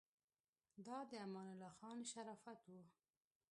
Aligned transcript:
دا 0.85 0.97
د 1.09 1.11
امان 1.25 1.47
الله 1.53 1.71
خان 1.79 1.97
شرافت 2.11 2.61
و. 2.69 2.73